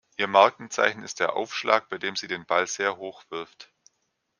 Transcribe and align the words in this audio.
Ihr 0.17 0.25
Markenzeichen 0.25 1.03
ist 1.03 1.19
der 1.19 1.35
Aufschlag, 1.35 1.87
bei 1.87 1.99
dem 1.99 2.15
sie 2.15 2.27
den 2.27 2.43
Ball 2.43 2.65
sehr 2.65 2.97
hoch 2.97 3.23
wirft. 3.29 3.69